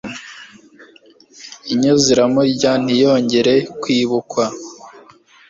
inyo 1.73 1.93
ziramurya 2.03 2.71
ntiyongere 2.83 3.55
kwibukwa 3.81 4.43